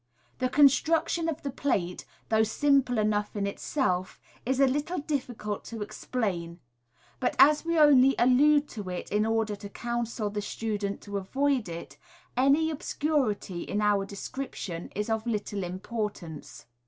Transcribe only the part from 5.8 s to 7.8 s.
explain; but as we